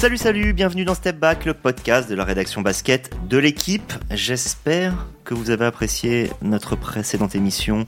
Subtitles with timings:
[0.00, 3.92] Salut, salut, bienvenue dans Step Back, le podcast de la rédaction basket de l'équipe.
[4.10, 7.84] J'espère que vous avez apprécié notre précédente émission,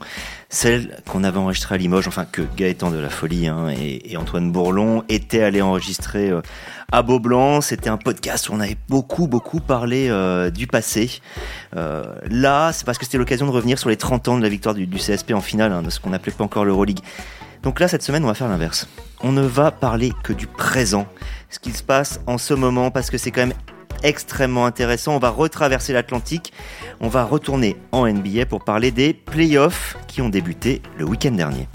[0.47, 4.51] celle qu'on avait enregistrée à Limoges, enfin que Gaëtan de la Folie hein, et, Antoine
[4.51, 6.41] Bourlon étaient allés enregistrer euh,
[6.91, 7.61] à Beaublanc.
[7.61, 11.19] C'était un podcast où on avait beaucoup, beaucoup parlé euh, du passé.
[11.75, 14.49] Euh, là, c'est parce que c'était l'occasion de revenir sur les 30 ans de la
[14.49, 16.99] victoire du, CSP en finale, hein, de ce qu'on n'appelait pas encore l'Euroleague.
[17.63, 18.87] Donc là, cette semaine, on va faire l'inverse.
[19.21, 21.07] On ne va parler que du présent,
[21.49, 23.57] ce qui se passe en ce moment, parce que c'est quand même
[24.03, 25.15] extrêmement intéressant.
[25.15, 26.51] On va retraverser l'Atlantique,
[26.99, 31.69] on va retourner en NBA pour parler des playoffs qui ont débuté le week-end dernier.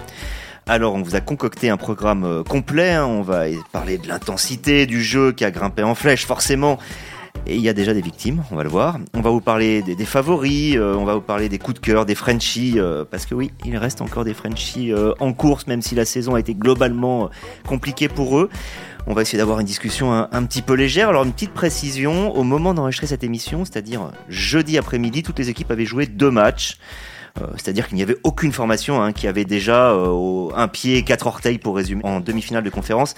[0.67, 3.07] Alors on vous a concocté un programme euh, complet, hein.
[3.07, 6.77] on va parler de l'intensité du jeu qui a grimpé en flèche forcément,
[7.49, 8.99] et il y a déjà des victimes, on va le voir.
[9.15, 12.05] On va vous parler des, favoris, euh, on va vous parler des coups de cœur,
[12.05, 15.81] des Frenchies, euh, parce que oui, il reste encore des Frenchies euh, en course, même
[15.81, 17.31] si la saison a été globalement
[17.67, 18.49] compliquée pour eux.
[19.07, 21.09] On va essayer d'avoir une discussion un, petit peu légère.
[21.09, 25.71] Alors une petite précision, au moment d'enregistrer cette émission, c'est-à-dire jeudi après-midi, toutes les équipes
[25.71, 26.77] avaient joué deux matchs.
[27.55, 31.75] C'est-à-dire qu'il n'y avait aucune formation hein, qui avait déjà un pied, quatre orteils pour
[31.75, 33.15] résumer en demi-finale de conférence.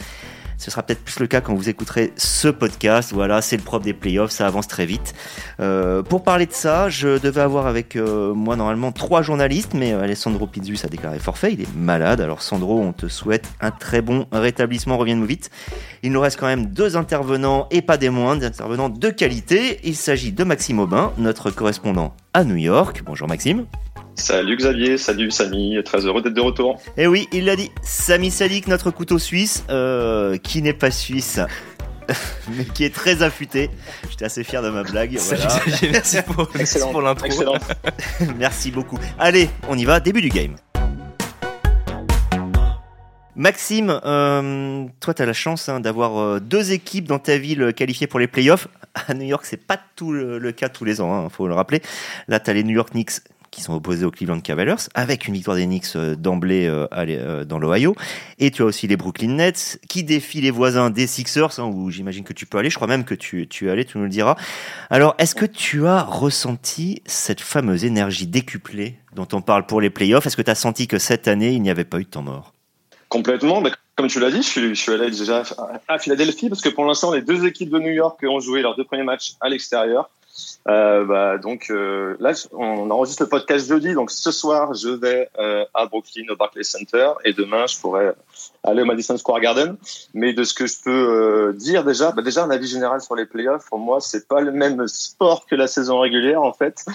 [0.61, 3.13] Ce sera peut-être plus le cas quand vous écouterez ce podcast.
[3.13, 5.15] Voilà, c'est le propre des playoffs, ça avance très vite.
[5.59, 9.91] Euh, pour parler de ça, je devais avoir avec euh, moi normalement trois journalistes, mais
[9.91, 12.21] euh, Alessandro Pizzus a déclaré forfait, il est malade.
[12.21, 15.49] Alors Sandro, on te souhaite un très bon rétablissement, reviens-nous vite.
[16.03, 19.79] Il nous reste quand même deux intervenants et pas des moindres, des intervenants de qualité.
[19.83, 23.01] Il s'agit de Maxime Aubin, notre correspondant à New York.
[23.03, 23.65] Bonjour Maxime.
[24.15, 26.79] Salut Xavier, salut Samy, très heureux d'être de retour.
[26.97, 30.91] Et eh oui, il l'a dit, Samy Salik, notre couteau suisse, euh, qui n'est pas
[30.91, 31.39] suisse,
[32.57, 33.69] mais qui est très affûté.
[34.09, 35.17] J'étais assez fier de ma blague.
[35.17, 35.47] Voilà.
[35.91, 36.47] merci pour,
[36.91, 37.55] pour l'intro.
[38.37, 38.99] merci beaucoup.
[39.17, 40.55] Allez, on y va, début du game.
[43.35, 47.73] Maxime, euh, toi, tu as la chance hein, d'avoir euh, deux équipes dans ta ville
[47.73, 48.67] qualifiées pour les playoffs.
[48.93, 51.53] À New York, c'est pas tout le, cas tous les ans, il hein, faut le
[51.53, 51.81] rappeler.
[52.27, 53.21] Là, tu as les New York Knicks
[53.51, 57.43] qui sont opposés aux Cleveland Cavaliers, avec une victoire des Knicks euh, d'emblée euh, euh,
[57.43, 57.95] dans l'Ohio.
[58.39, 61.91] Et tu as aussi les Brooklyn Nets, qui défient les voisins des Sixers, hein, où
[61.91, 62.69] j'imagine que tu peux aller.
[62.69, 64.37] Je crois même que tu, tu es allé, tu nous le diras.
[64.89, 69.89] Alors, est-ce que tu as ressenti cette fameuse énergie décuplée dont on parle pour les
[69.89, 70.25] playoffs?
[70.25, 72.23] Est-ce que tu as senti que cette année, il n'y avait pas eu de temps
[72.23, 72.53] mort?
[73.09, 73.61] Complètement.
[73.95, 75.43] comme tu l'as dit, je suis, allé déjà
[75.89, 78.77] à Philadelphie parce que pour l'instant, les deux équipes de New York ont joué leurs
[78.77, 80.09] deux premiers matchs à l'extérieur.
[80.67, 85.29] Euh, bah, donc euh, là, on enregistre le podcast jeudi, donc ce soir, je vais
[85.39, 88.13] euh, à Brooklyn au Barclays Center et demain, je pourrais
[88.63, 89.75] aller au Madison Square Garden.
[90.13, 93.25] Mais de ce que je peux dire déjà, bah, déjà un avis général sur les
[93.25, 96.85] playoffs, pour moi, c'est pas le même sport que la saison régulière en fait.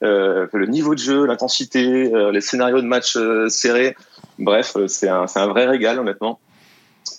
[0.00, 3.18] Le niveau de jeu, l'intensité, les scénarios de match
[3.48, 3.96] serrés,
[4.38, 6.38] bref, c'est un, vrai régal honnêtement.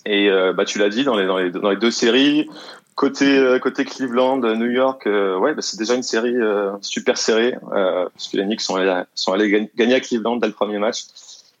[0.06, 2.48] Et bah, tu l'as dit dans les deux séries,
[2.98, 7.16] Côté euh, côté Cleveland, New York, euh, ouais, bah, c'est déjà une série euh, super
[7.16, 11.02] serrée parce que les Knicks sont allés, gagner à Cleveland dès le premier match,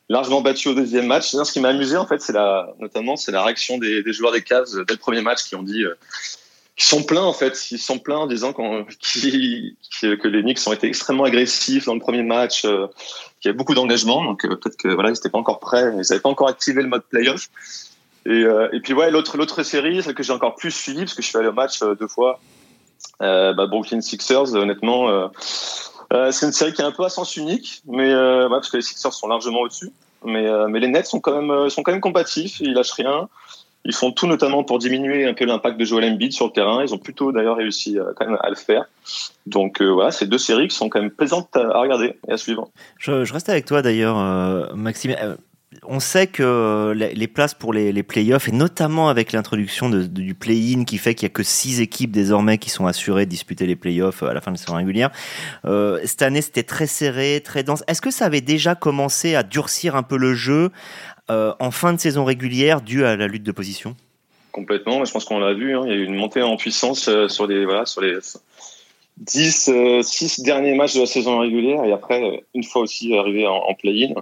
[0.08, 1.30] largement battu au deuxième match.
[1.30, 4.42] ce qui m'a amusé en fait, c'est la notamment c'est la réaction des, joueurs des
[4.42, 5.84] Cavs dès le premier match qui ont dit
[6.74, 8.60] qui sont pleins en fait, ils sont pleins disant qu
[10.00, 13.76] que les Knicks ont été extrêmement agressifs dans le premier match, qu'il y a beaucoup
[13.76, 16.82] d'engagement, donc peut-être que voilà ils n'étaient pas encore prêts, ils n'avaient pas encore activé
[16.82, 17.48] le mode playoff.
[18.26, 21.14] Et, euh, et puis ouais, l'autre l'autre série, celle que j'ai encore plus suivie parce
[21.14, 22.40] que je suis allé au match euh, deux fois,
[23.22, 24.54] euh, bah, Brooklyn Sixers.
[24.54, 25.28] Honnêtement, euh,
[26.12, 28.76] euh, c'est une série qui est un peu à sens unique, mais ouais, parce que
[28.76, 29.92] les Sixers sont largement au-dessus.
[30.24, 33.28] Mais mais les Nets sont quand même sont quand même combatifs, ils lâchent rien.
[33.84, 36.82] Ils font tout notamment pour diminuer un peu l'impact de Joel Embiid sur le terrain.
[36.82, 38.86] Ils ont plutôt d'ailleurs réussi quand même à le faire.
[39.46, 42.68] Donc voilà, c'est deux séries qui sont quand même plaisantes à, regarder et à suivre.
[42.98, 44.16] Je, je reste avec toi d'ailleurs,
[44.74, 45.14] Maxime
[45.84, 50.98] on sait que les places pour les, playoffs, et notamment avec l'introduction du play-in qui
[50.98, 54.22] fait qu'il n'y a que six équipes désormais qui sont assurées de disputer les playoffs
[54.22, 55.10] à la fin de la saison régulière,
[55.64, 57.84] euh, cette année c'était très serré, très dense.
[57.86, 60.70] Est-ce que ça avait déjà commencé à durcir un peu le jeu
[61.30, 63.96] euh, en fin de saison régulière dû à la lutte de position?
[64.52, 65.82] Complètement, je pense qu'on l'a vu, hein.
[65.84, 68.18] il y a eu une montée en puissance euh, sur les, voilà, sur les
[69.18, 69.70] 10,
[70.02, 74.14] 6 derniers matchs de la saison régulière et après, une fois aussi arrivé en play-in.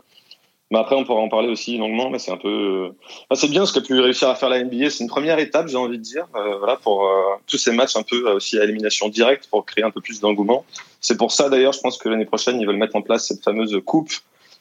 [0.71, 2.91] Mais après, on pourra en parler aussi longuement, mais c'est un peu.
[3.35, 4.91] c'est bien ce qu'a pu réussir à faire la NBA.
[4.91, 7.95] C'est une première étape, j'ai envie de dire, euh, voilà, pour euh, tous ces matchs
[7.95, 10.65] un peu euh, aussi à élimination directe pour créer un peu plus d'engouement.
[11.01, 13.45] C'est pour ça, d'ailleurs, je pense que l'année prochaine, ils veulent mettre en place cette
[13.45, 14.11] fameuse coupe,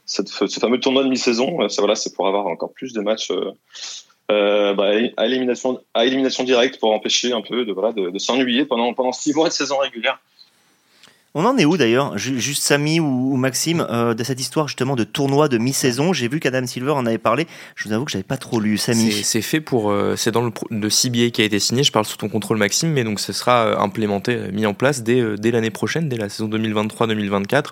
[0.05, 1.67] cette, ce fameux tournoi de mi-saison.
[1.69, 3.31] Ça, voilà, c'est pour avoir encore plus de matchs.
[4.27, 8.65] Bah, à élimination à élimination directe pour empêcher un peu de voilà de, de s'ennuyer
[8.65, 10.19] pendant pendant six mois de saison régulière
[11.37, 15.03] On en est où d'ailleurs Juste Samy ou, Maxime, euh, de cette histoire justement de
[15.03, 16.13] tournoi de mi-saison?
[16.13, 17.45] J'ai vu qu'Adam Silver en avait parlé.
[17.75, 18.77] Je vous avoue que j'avais pas trop lu.
[18.77, 19.11] Samy.
[19.11, 19.91] C'est fait pour.
[19.91, 21.83] Euh, c'est dans le, le, CBA qui a été signé.
[21.83, 25.03] Je parle sous ton contrôle, Maxime, mais donc ce sera euh, implémenté, mis en place
[25.03, 27.65] dès, dès l'année prochaine, dès la saison 2023-2024.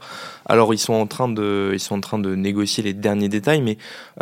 [0.45, 3.61] Alors ils sont en train de, ils sont en train de négocier les derniers détails,
[3.61, 3.77] mais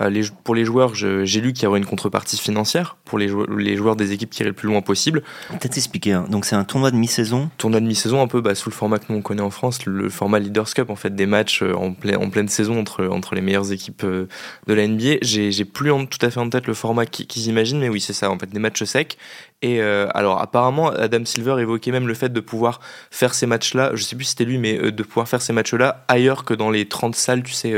[0.08, 3.50] les, pour les joueurs, j'ai lu qu'il y aurait une contrepartie financière pour les, joueurs,
[3.50, 5.24] les joueurs des équipes qui iraient le plus loin possible.
[5.50, 6.14] Peut-être expliquer.
[6.14, 6.26] Hein.
[6.30, 7.50] Donc c'est un tournoi de mi-saison?
[7.58, 9.86] Tournoi de mi-saison un peu bah, sous le format que nous on connaît en France,
[9.86, 13.72] le format Leaders Cup, en fait, des matchs euh, en, pleine, saison entre, les meilleures
[13.72, 14.28] équipes euh,
[14.68, 15.20] de la NBA.
[15.22, 18.30] J'ai plus tout à fait en tête le format qu'ils imaginent, mais oui, c'est ça,
[18.30, 19.18] en fait, des matchs secs.
[19.62, 23.92] Et euh, alors, apparemment, Adam Silver évoquait même le fait de pouvoir faire ces matchs-là,
[23.94, 26.70] je sais plus si c'était lui, mais de pouvoir faire ces matchs-là ailleurs que dans
[26.70, 27.74] les 30 salles, tu sais,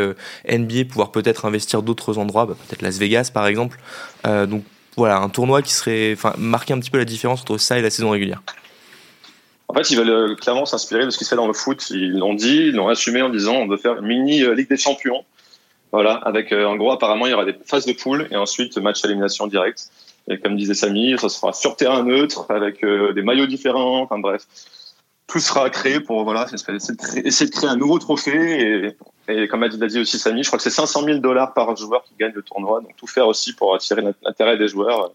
[0.49, 3.79] NBA, pouvoir peut-être investir d'autres endroits, bah, peut-être Las Vegas par exemple.
[4.25, 4.63] donc
[4.97, 7.81] voilà, un tournoi qui serait, enfin, marquer un petit peu la différence entre ça et
[7.81, 8.41] la saison régulière.
[9.73, 11.89] En fait, ils veulent euh, clairement s'inspirer de ce qui se fait dans le foot.
[11.89, 14.69] Ils l'ont dit, ils l'ont assumé en disant on veut faire une mini euh, Ligue
[14.69, 15.25] des Champions.
[15.91, 18.77] Voilà, avec euh, en gros, apparemment, il y aura des phases de poule et ensuite
[18.77, 19.89] match à élimination directe.
[20.29, 24.03] Et comme disait Samy, ça sera sur terrain neutre avec des maillots différents.
[24.03, 24.43] Enfin bref,
[25.25, 28.85] tout sera créé pour voilà, essayer de créer, un nouveau trophée.
[28.85, 28.97] Et,
[29.29, 32.03] et comme a dit aussi Samy, je crois que c'est 500 000 dollars par joueur
[32.03, 32.81] qui gagne le tournoi.
[32.81, 35.11] Donc tout faire aussi pour attirer l'intérêt des joueurs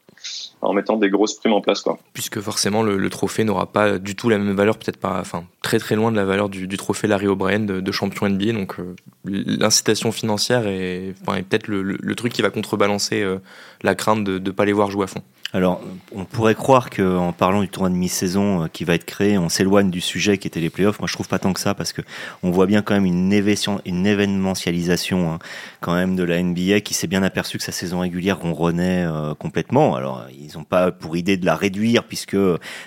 [0.63, 1.83] en mettant des grosses primes en place.
[1.83, 1.99] Quoi.
[2.15, 5.79] Puisque forcément le, trophée n'aura pas du tout la même valeur, peut-être pas, enfin très
[5.79, 8.53] très loin de la valeur du, trophée Larry O'Brien de, champion NBA.
[8.53, 13.39] Donc euh, l'incitation financière est, est peut-être le, truc qui va contrebalancer euh,
[13.83, 15.23] la crainte de ne pas les voir jouer à fond.
[15.55, 15.81] Alors,
[16.15, 19.49] on pourrait croire qu'en parlant du tournoi de mi-saison euh, qui va être créé, on
[19.49, 21.01] s'éloigne du sujet qui était les playoffs.
[21.01, 22.03] Moi, je trouve pas tant que ça parce que
[22.43, 25.39] on voit bien quand même une, événementialisation hein,
[25.81, 29.35] quand même de la NBA qui s'est bien aperçu que sa saison régulière ronronnait euh,
[29.35, 29.97] complètement.
[29.97, 32.37] Alors, ils n'ont pas pour idée de la réduire puisque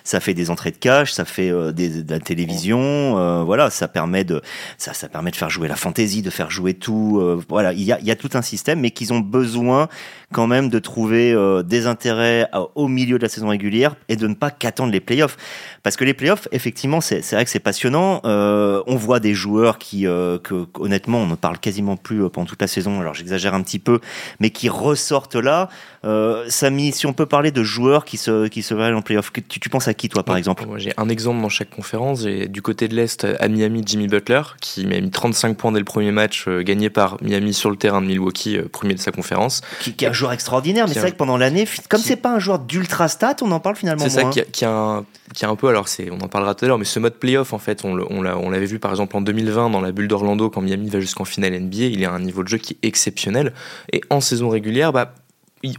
[0.04, 3.88] ça fait des entrées de cash, ça fait euh, des, de la télévision, voilà, ça
[3.88, 4.40] permet de
[4.78, 7.42] ça, ça permet de faire jouer la fantaisie, de faire jouer tout.
[7.50, 9.90] voilà, il y a, y a tout un système, mais qu'ils ont besoin
[10.32, 11.36] quand même de trouver
[11.66, 15.38] des intérêts au milieu de la saison régulière et de ne pas qu'attendre les playoffs.
[15.84, 18.22] Parce que les playoffs, effectivement, c'est vrai que c'est passionnant.
[18.26, 22.30] Euh, on voit des joueurs qui, euh, que, honnêtement, on ne parle quasiment plus euh,
[22.30, 23.00] pendant toute la saison.
[23.00, 24.00] Alors j'exagère un petit peu,
[24.40, 25.70] mais qui ressortent là.
[26.04, 29.44] Euh, Samy, si on peut parler de joueurs qui se qui se en playoffs, tu,
[29.44, 30.66] tu penses à qui toi, par exemple?
[30.66, 32.24] Moi, j'ai un exemple dans chaque conférence.
[32.24, 35.80] J'ai du côté de l'est à Miami, Jimmy Butler, qui m'a mis 35 points dès
[35.80, 39.62] le premier match, gagné par Miami sur le terrain de Milwaukee, premier de sa conférence.
[39.82, 42.32] Qui, qui est un joueur extraordinaire, mais c'est vrai que pendant l'année, comme c'est pas
[42.34, 45.06] un joueur d'ultra stat, on en parle finalement C'est ça qui a, qui, a un,
[45.34, 47.14] qui a un peu, alors c'est, on en parlera tout à l'heure, mais ce mode
[47.14, 50.50] playoff, en fait, on, on, l'avait vu par exemple en 2020 dans la bulle d'Orlando
[50.50, 53.54] quand Miami va jusqu'en finale NBA, il a un niveau de jeu qui est exceptionnel.
[53.94, 55.14] Et en saison régulière, bah,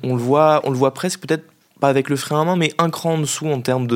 [0.02, 1.44] on le voit, on le voit presque peut-être
[1.80, 3.88] pas avec le frein à main, mais un cran en dessous en termes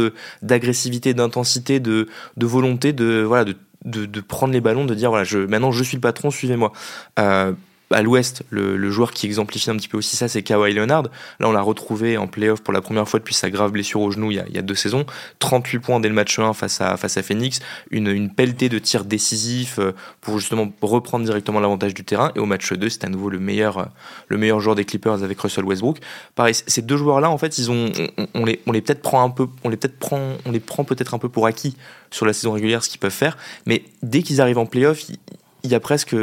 [0.43, 5.11] d'agressivité, d'intensité, de, de volonté, de voilà, de, de, de, prendre les ballons, de dire
[5.11, 6.73] voilà, je, maintenant je suis le patron, suivez-moi.
[7.21, 7.53] Euh,
[7.91, 11.05] à l'ouest, le, joueur qui exemplifie un petit peu aussi ça, c'est Kawhi Leonard.
[11.39, 14.11] Là, on l'a retrouvé en playoff pour la première fois depuis sa grave blessure au
[14.11, 15.07] genou il y a, deux saisons.
[15.39, 17.61] 38 points dès le match 1 face à, face à Phoenix.
[17.91, 22.33] Une, une pelletée de tirs décisifs euh, pour justement reprendre directement l'avantage du terrain.
[22.35, 23.85] Et au match 2, c'est à nouveau le meilleur, euh,
[24.29, 25.99] le meilleur joueur des Clippers avec Russell Westbrook.
[26.35, 27.93] Pareil, ces deux joueurs-là, en fait, ils ont,
[28.35, 30.85] on, les, on les peut-être prend un peu, on les peut-être prend, on les prend
[30.85, 31.77] peut-être un peu pour acquis
[32.11, 33.37] sur la saison régulière, ce qu'ils peuvent faire.
[33.67, 36.17] Mais dès qu'ils arrivent en playoff, il y a presque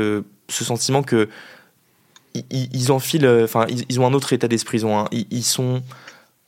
[0.50, 1.30] ce sentiment que
[2.52, 4.82] ils, enfilent, euh, enfin, ils, ont un autre état d'esprit.
[5.12, 5.82] Ils, ils, sont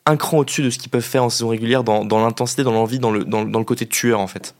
[0.06, 3.00] un cran au-dessus de ce qu'ils peuvent faire en saison régulière dans, l'intensité, dans l'envie,
[3.00, 4.56] dans le, dans, le côté tueur en fait.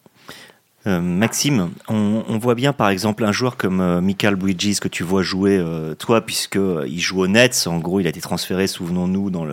[0.88, 5.02] Euh, Maxime, on, voit bien par exemple un joueur comme euh, Michael Bridges que tu
[5.02, 5.60] vois jouer
[5.98, 7.66] toi puisque il joue au Nets.
[7.66, 9.48] En gros, il a été transféré, souvenons-nous, dans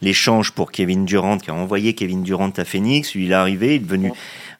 [0.00, 3.14] l'échange pour Kevin Durant qui a envoyé Kevin Durant à Phoenix.
[3.14, 4.12] Lui, il est arrivé, il est devenu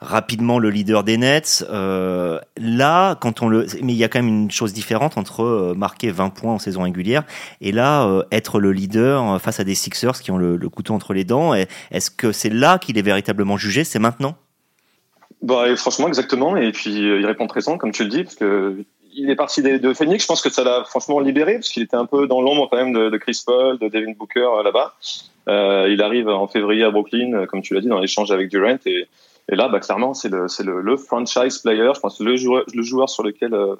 [0.02, 1.64] rapidement le leader des Nets.
[1.70, 5.42] Euh, là, quand on le, mais il y a quand même une chose différente entre
[5.42, 7.22] euh, marquer 20 points en saison régulière
[7.60, 11.14] et là euh, être le leader face à des Sixers qui ont le, couteau entre
[11.14, 11.54] les dents.
[11.54, 13.84] Est-ce que c'est là qu'il est véritablement jugé?
[13.84, 14.36] C'est maintenant?
[15.42, 16.56] Bah, franchement, exactement.
[16.56, 19.92] Et puis, il répond présent, comme tu le dis, parce que il est parti de,
[19.92, 20.24] Phoenix.
[20.24, 22.78] Je pense que ça l'a franchement libéré, parce qu'il était un peu dans l'ombre quand
[22.78, 24.94] même de, Chris Paul, de Devin Booker là-bas.
[25.88, 28.78] il arrive en février à Brooklyn, comme tu l'as dit, dans l'échange avec Durant.
[29.52, 32.82] Et là, bah, clairement, c'est le, le, le, franchise player, je pense, le joueur, le
[32.82, 33.76] joueur sur lequel euh,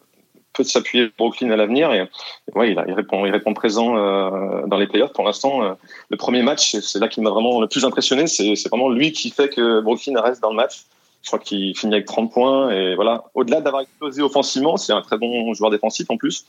[0.53, 1.91] peut s'appuyer Brooklyn à l'avenir.
[1.95, 2.07] Et,
[2.55, 5.15] ouais, il, répond, il répond présent euh, dans les playoffs.
[5.15, 5.73] Pour l'instant, euh,
[6.11, 8.27] le premier match, c'est là qui m'a vraiment le plus impressionné.
[8.27, 10.83] C'est vraiment lui qui fait que Brooklyn reste dans le match.
[11.23, 12.71] Je crois qu'il finit avec 30 points.
[12.71, 16.45] Et voilà, au-delà d'avoir explosé offensivement, c'est un très bon joueur défensif en plus.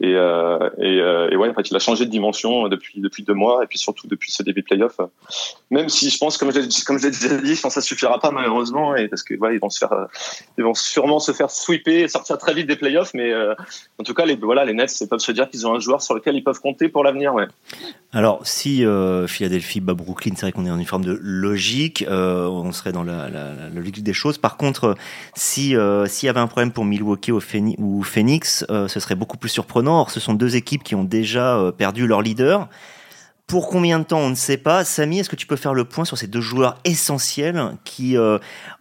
[0.00, 3.34] Et, euh, euh, et, ouais, en fait, il a changé de dimension depuis depuis deux
[3.34, 4.96] mois et puis surtout depuis ce début de playoff.
[5.70, 6.66] Même si je pense, comme je l'ai
[7.10, 9.68] déjà dit, je pense que ça suffira pas malheureusement et parce que ils vont
[10.58, 13.14] vont sûrement se faire sweeper et sortir très vite des playoffs.
[13.14, 13.54] Mais euh,
[14.00, 16.14] en tout cas, les voilà, les Nets peuvent se dire qu'ils ont un joueur sur
[16.14, 17.32] lequel ils peuvent compter pour l'avenir.
[17.32, 17.46] Ouais.
[18.12, 22.04] Alors, si euh, Philadelphie bat Brooklyn, c'est vrai qu'on est en une forme de logique,
[22.08, 24.38] euh, on serait dans la, la, la, logique des choses.
[24.38, 24.96] Par contre,
[25.34, 25.74] si
[26.06, 27.40] s'il y avait un problème pour Milwaukee ou
[28.02, 31.72] Phoenix, ce serait beaucoup plus surprenant Or, ce sont deux équipes qui ont déjà euh,
[31.72, 32.68] perdu leur leader.
[33.46, 34.84] Pour combien de temps, on ne sait pas.
[34.84, 38.38] Samy, est-ce que tu peux faire le point sur ces deux joueurs essentiels qui euh,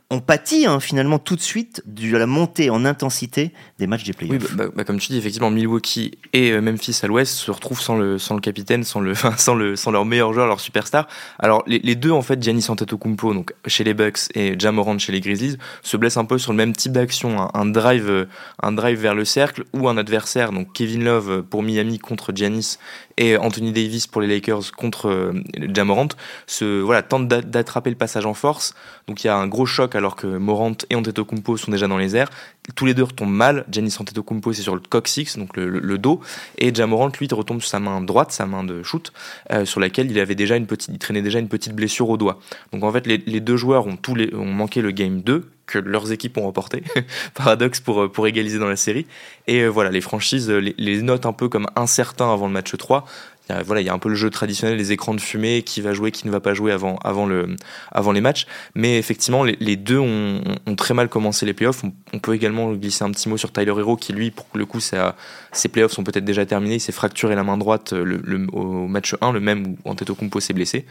[0.10, 4.13] on pâtit hein, finalement tout de suite de la montée en intensité des matchs des
[4.13, 4.41] playoffs.
[4.41, 7.50] Oui, bah, bah, bah, comme tu dis, effectivement, Milwaukee et euh, Memphis à l'ouest se
[7.50, 10.60] retrouvent sans le, sans le capitaine, sans, le, sans, le, sans leur meilleur joueur, leur
[10.60, 11.07] superstar.
[11.39, 15.12] Alors, les, les deux, en fait, Giannis Antetokounmpo, donc chez les Bucks, et Jamorant chez
[15.12, 18.25] les Grizzlies, se blessent un peu sur le même type d'action, un, un, drive, euh,
[18.62, 22.33] un drive vers le cercle, ou un adversaire, donc Kevin Love euh, pour Miami contre
[22.36, 22.77] Giannis,
[23.17, 25.33] et Anthony Davis pour les Lakers contre
[25.74, 26.07] Jamorant,
[26.48, 28.74] se, voilà, tentent d'attraper le passage en force.
[29.07, 31.97] Donc, il y a un gros choc alors que Morant et Antetokounmpo sont déjà dans
[31.97, 32.29] les airs.
[32.75, 33.65] Tous les deux retombent mal.
[33.69, 36.21] Giannis Antetokounmpo c'est sur le coccyx, donc le, dos,
[36.57, 39.12] et Jamorant lui retombe sur sa main droite, sa main de shoot,
[39.51, 42.17] euh, sur laquelle il avait déjà une petite, il traînait déjà une petite blessure au
[42.17, 42.39] doigt.
[42.71, 45.79] Donc en fait les, deux joueurs ont tous les, ont manqué le game 2 que
[45.79, 46.83] leurs équipes ont remporté,
[47.33, 49.05] paradoxe pour, pour égaliser dans la série.
[49.47, 52.75] Et euh, voilà, les franchises les, les, notent un peu comme incertains avant le match
[52.75, 53.05] 3,
[53.50, 55.19] il y a, voilà, il y a un peu le jeu traditionnel, les écrans de
[55.19, 57.55] fumée, qui va jouer, qui ne va pas jouer avant, avant, le,
[57.91, 58.47] avant les matchs.
[58.73, 60.41] Mais effectivement, les, deux ont,
[60.77, 61.83] très mal commencé les playoffs.
[62.13, 64.79] On, peut également glisser un petit mot sur Tyler Hero, qui lui, pour le coup,
[64.79, 65.15] ça,
[65.51, 66.75] ses playoffs sont peut-être déjà terminés.
[66.75, 70.53] Il s'est fracturé la main droite le, au match 1, le même où Antetokounmpo s'est
[70.53, 70.85] blessé.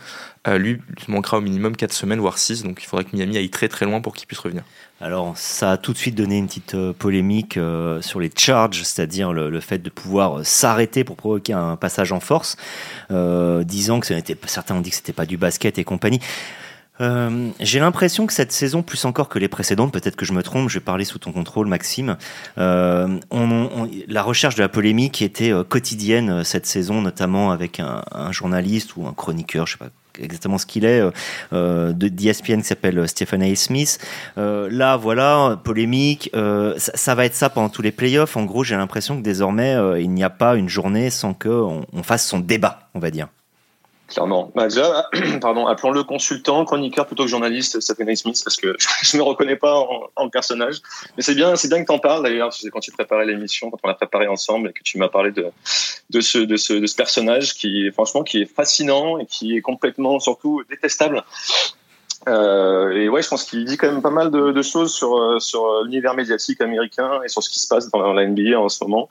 [0.46, 2.64] Euh, lui, il manquera au minimum 4 semaines, voire 6.
[2.64, 4.64] Donc il faudrait que Miami aille très très loin pour qu'il puisse revenir.
[5.02, 8.84] Alors, ça a tout de suite donné une petite euh, polémique euh, sur les charges,
[8.84, 12.56] c'est-à-dire le, fait de pouvoir euh, s'arrêter pour provoquer un passage en force,
[13.10, 14.14] disant que ce
[14.46, 16.20] certains ont dit que c'était pas du basket et compagnie.
[17.58, 20.68] J'ai l'impression que cette saison, plus encore que les précédentes, peut-être que je me trompe,
[20.68, 22.16] je vais parler sous ton contrôle, Maxime,
[22.56, 29.08] la recherche de la polémique était quotidienne cette saison, notamment avec un, un, journaliste ou
[29.08, 31.02] un chroniqueur, je sais pas exactement ce qu'il est,
[31.52, 33.54] euh, de d'ESPN qui s'appelle Stephen A.
[33.56, 33.98] Smith.
[34.38, 36.30] Euh, là, voilà, polémique.
[36.34, 38.36] Euh, ça, ça, va être ça pendant tous les playoffs.
[38.36, 41.86] En gros, j'ai l'impression que désormais, euh, il n'y a pas une journée sans qu'on
[41.92, 43.28] on fasse son débat, on va dire.
[44.12, 44.52] Clairement.
[44.54, 45.08] Bah déjà,
[45.40, 49.56] pardon, appelons-le consultant, chroniqueur plutôt que journaliste, Stephen Smith, parce que je ne me reconnais
[49.56, 50.82] pas en, personnage.
[51.16, 53.78] Mais c'est bien, c'est bien que tu en parles d'ailleurs, quand tu préparais l'émission, quand
[53.82, 58.22] on l'a préparé ensemble et que tu m'as parlé de, ce, personnage qui est franchement
[58.22, 61.24] qui est fascinant et qui est complètement surtout détestable.
[62.28, 65.84] Euh, et ouais, je pense qu'il dit quand même pas mal de, choses sur, sur
[65.84, 69.08] l'univers médiatique américain et sur ce qui se passe dans la NBA en ce moment.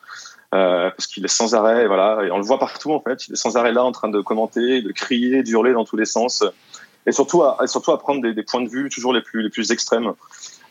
[0.53, 3.27] Euh, parce qu'il est sans arrêt, voilà, et on le voit partout en fait.
[3.27, 6.05] Il est sans arrêt là en train de commenter, de crier, d'hurler dans tous les
[6.05, 6.43] sens,
[7.05, 9.43] et surtout à, et surtout à prendre des, des, points de vue toujours les plus
[9.43, 10.13] les plus extrêmes.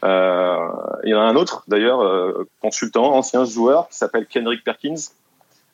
[0.04, 0.68] Euh,
[1.04, 5.12] il y en a un autre d'ailleurs, euh, consultant, ancien joueur, qui s'appelle Kendrick Perkins.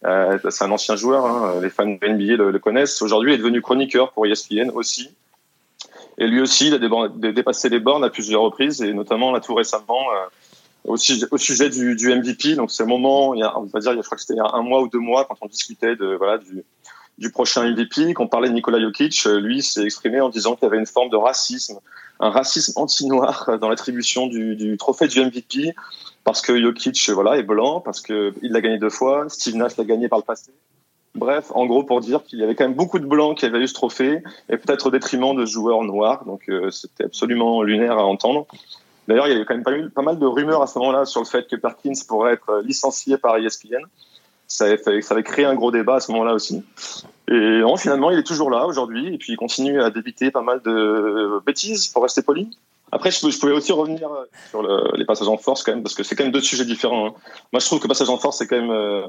[0.04, 3.02] Euh, c'est un ancien joueur, hein, les fans de NBA le, le connaissent.
[3.02, 5.10] Aujourd'hui, est devenu chroniqueur pour ESPN aussi.
[6.18, 9.54] Et lui aussi, il a dépassé les bornes à plusieurs reprises, et notamment là tout
[9.54, 10.26] récemment euh,
[10.86, 12.54] au, sujet, du, MVP.
[12.54, 14.38] Donc c'est le moment, il y a, on va dire, je crois que c'était il
[14.38, 15.96] y a un mois ou deux mois quand on discutait
[17.18, 19.24] du, prochain MVP, qu'on parlait de Nikola Jokic.
[19.24, 21.78] Lui s'est exprimé en disant qu'il y avait une forme de racisme,
[22.20, 25.74] un racisme anti-noir dans l'attribution du, trophée du MVP
[26.24, 29.76] parce que Jokic voilà est blanc, parce que il l'a gagné deux fois, Steve Nash
[29.76, 30.50] l'a gagné par le passé.
[31.16, 33.60] Bref, en gros, pour dire qu'il y avait quand même beaucoup de blancs qui avaient
[33.60, 36.26] eu ce trophée, et peut-être au détriment de joueurs noirs.
[36.26, 38.46] Donc, euh, c'était absolument lunaire à entendre.
[39.08, 41.26] D'ailleurs, il y avait quand même pas, mal de rumeurs à ce moment-là sur le
[41.26, 43.84] fait que Perkins pourrait être licencié par ESPN.
[44.48, 46.62] Ça avait, créé un gros débat à ce moment-là aussi.
[47.28, 50.42] Et non, finalement, il est toujours là aujourd'hui, et puis il continue à débiter pas
[50.42, 52.50] mal de bêtises, pour rester poli.
[52.92, 54.08] Après, je, pouvais aussi revenir
[54.50, 56.64] sur le, les passages en force quand même, parce que c'est quand même deux sujets
[56.64, 57.08] différents.
[57.08, 57.14] Hein.
[57.52, 59.02] Moi, je trouve que passage en force, c'est quand même, euh,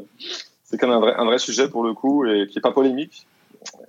[0.64, 3.28] c'est quand même un vrai, sujet pour le coup, et qui est pas polémique.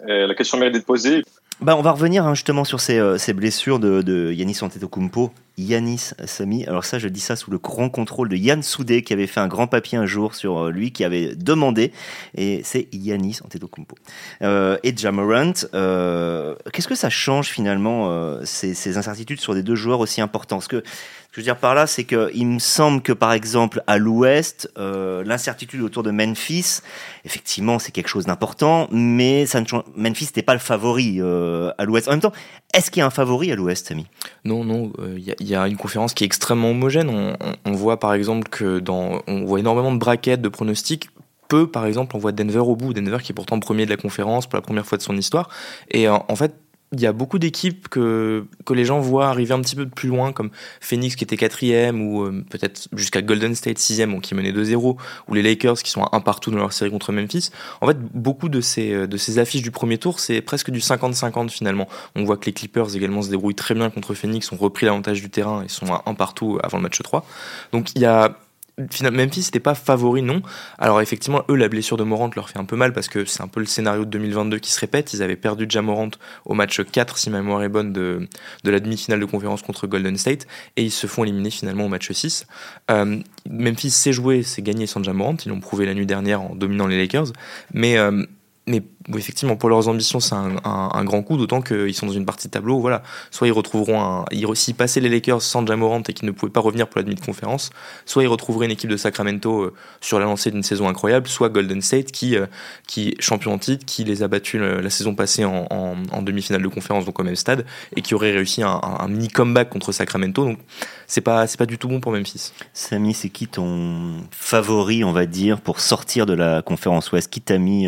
[0.04, 1.22] La question mérite d'être posée.
[1.60, 5.32] Bah, on va revenir hein, justement sur ces, euh, ces blessures de, de Yanis Antetokounmpo.
[5.58, 9.12] Yanis Sami, alors ça je dis ça sous le grand contrôle de Yann Soudé qui
[9.12, 11.92] avait fait un grand papier un jour sur euh, lui, qui avait demandé,
[12.36, 13.96] et c'est Yanis Antetokounmpo.
[14.42, 19.64] Euh, et Jamorant, euh, qu'est-ce que ça change finalement euh, ces, ces, incertitudes sur des
[19.64, 20.56] deux joueurs aussi importants?
[20.56, 20.84] Parce que
[21.30, 23.82] ce que je veux dire par là, c'est que il me semble que par exemple
[23.86, 26.80] à l'Ouest, euh, l'incertitude autour de Memphis,
[27.26, 29.82] effectivement, c'est quelque chose d'important, mais ça ne change...
[29.94, 32.08] Memphis n'était pas le favori euh, à l'Ouest.
[32.08, 32.32] En même temps,
[32.72, 34.06] est-ce qu'il y a un favori à l'Ouest, Samy?
[34.46, 34.90] Non, non.
[35.00, 37.36] Il euh, y, y, a une conférence qui est extrêmement homogène.
[37.66, 41.10] On, voit par exemple que dans, on voit énormément de braquettes, de pronostics
[41.48, 42.94] peu, par exemple, on voit Denver au bout.
[42.94, 45.48] Denver qui est pourtant premier de la conférence pour la première fois de son histoire.
[45.90, 46.54] Et en fait,
[46.92, 50.08] il y a beaucoup d'équipes que, que les gens voient arriver un petit peu plus
[50.08, 54.52] loin, comme Phoenix qui était quatrième, ou euh, peut-être jusqu'à Golden State sixième, qui menait
[54.52, 54.96] 2-0,
[55.28, 57.50] ou les Lakers qui sont un partout dans leur série contre Memphis.
[57.80, 60.80] En fait, beaucoup de ces, euh, de ces affiches du premier tour, c'est presque du
[60.80, 61.88] 50-50 finalement.
[62.16, 65.20] On voit que les Clippers également se débrouillent très bien contre Phoenix, ont repris l'avantage
[65.20, 67.24] du terrain et sont à un partout avant le match 3.
[67.72, 68.36] Donc il y a
[68.78, 70.42] Memphis n'était pas favori, non.
[70.78, 73.42] Alors effectivement, eux, la blessure de Morant leur fait un peu mal parce que c'est
[73.42, 75.12] un peu le scénario de 2022 qui se répète.
[75.12, 76.10] Ils avaient perdu Jamorant
[76.44, 78.28] au match 4, si ma mémoire est bonne, de,
[78.64, 82.10] la demi-finale de conférence contre Golden State et ils se font éliminer finalement au match
[82.10, 82.46] 6.
[82.90, 83.18] Euh,
[83.48, 85.36] Memphis s'est joué, c'est gagné sans Jamorant.
[85.44, 87.32] Ils l'ont prouvé la nuit dernière en dominant les Lakers.
[87.72, 88.24] Mais euh,
[88.68, 88.82] mais
[89.16, 92.52] effectivement, pour leurs ambitions, c'est un, grand coup, d'autant qu'ils sont dans une partie de
[92.52, 92.80] tableau.
[92.80, 94.24] Voilà, soit ils retrouveront un.
[94.54, 97.70] S'ils passaient les Lakers sans Jamorant et qu'ils ne pouvaient pas revenir pour la demi-conférence,
[98.04, 101.48] soit ils retrouveraient une équipe de Sacramento euh, sur la lancée d'une saison incroyable, soit
[101.48, 102.46] Golden State qui, euh,
[102.86, 106.68] qui champion en titre, qui les a battus euh, la saison passée en, demi-finale de
[106.68, 107.64] conférence, donc au même stade,
[107.96, 110.44] et qui aurait réussi un, mini comeback contre Sacramento.
[110.44, 110.58] Donc
[111.06, 112.52] c'est pas, c'est pas du tout bon pour Memphis.
[112.74, 117.30] Samy, c'est qui ton favori, on va dire, pour sortir de la conférence Ouest?
[117.30, 117.86] Qui t'a mis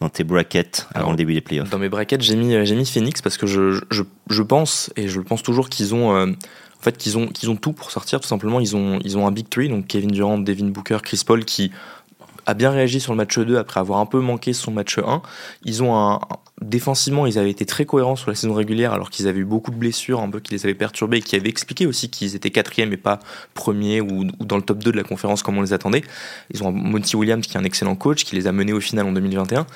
[0.00, 0.47] dans tes brackets
[0.94, 3.46] avant le début des playoffs Dans mes brackets, j'ai mis, j'ai mis Phoenix parce que
[3.46, 7.18] je, je, je pense, et je le pense toujours, qu'ils ont, euh, en fait, qu'ils
[7.18, 8.20] ont, qu'ils ont tout pour sortir.
[8.20, 11.22] Tout simplement, ils ont, ils ont un big three, donc Kevin Durant, Devin Booker, Chris
[11.26, 11.70] Paul, qui
[12.46, 15.22] a bien réagi sur le match 2 après avoir un peu manqué son match 1.
[15.64, 16.20] Ils ont un,
[16.62, 19.70] défensivement, ils avaient été très cohérents sur la saison régulière alors qu'ils avaient eu beaucoup
[19.70, 22.50] de blessures, un peu qui les avaient perturbés et qui avaient expliqué aussi qu'ils étaient
[22.50, 23.20] quatrième et pas
[23.54, 26.02] premier ou, dans le top 2 de la conférence comme on les attendait.
[26.52, 29.06] Ils ont Monty Williams qui est un excellent coach qui les a menés au final
[29.06, 29.66] en 2021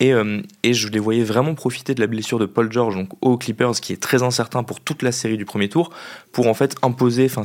[0.00, 3.10] et, euh, et je les voyais vraiment profiter de la blessure de Paul George donc
[3.20, 5.90] aux Clippers qui est très incertain pour toute la série du premier tour
[6.32, 7.42] pour en fait imposer, enfin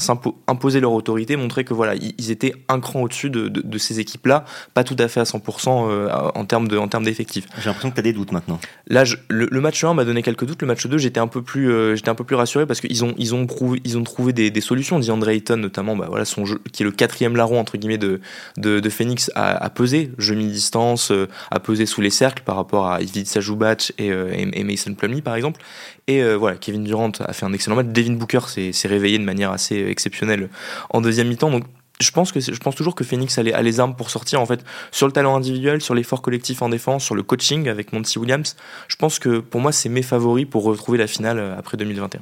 [0.47, 4.45] imposer leur autorité, montrer que voilà ils étaient un cran au-dessus de, ces équipes là,
[4.73, 7.45] pas tout à fait à 100% euh, en termes de en termes d'effectifs.
[7.59, 8.59] J'ai l'impression que tu as des doutes maintenant.
[8.89, 10.61] Là, le, match 1 m'a donné quelques doutes.
[10.61, 13.03] Le match 2, j'étais un peu plus, euh, j'étais un peu plus rassuré parce qu'ils
[13.03, 14.99] ont, ils ont, prouvé, ils ont trouvé des, des solutions.
[14.99, 18.21] DeAndre Ayton, notamment, bah, voilà, son jeu, qui est le quatrième larron entre guillemets de,
[18.57, 23.01] de, Phoenix, a, pesé, jeu mi-distance, euh, a pesé sous les cercles par rapport à
[23.01, 25.61] Ivica Zubac et, euh, et, Mason Plumlee, par exemple.
[26.09, 27.87] Et voilà, Kevin Durant a fait un excellent match.
[27.87, 30.47] Devin Booker s'est réveillé de manière assez exceptionnelle
[30.89, 31.51] en deuxième mi-temps.
[31.51, 31.65] Donc
[31.99, 34.63] je pense que je pense toujours que Phoenix a les, armes pour sortir en fait
[34.91, 38.55] sur le talent individuel, sur l'effort collectif en défense, sur le coaching avec Monty Williams.
[38.87, 42.21] Je pense que pour moi c'est mes favoris pour retrouver la finale euh, après 2021.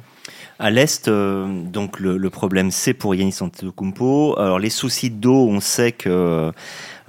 [0.58, 4.40] À l'est, euh, donc le, le problème c'est pour Yanis Antetokounmpo.
[4.40, 6.52] Alors les soucis d'eau, on sait que